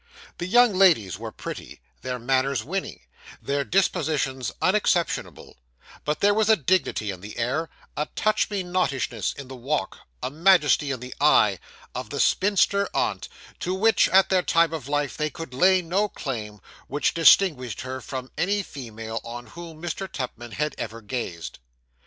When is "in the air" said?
7.11-7.69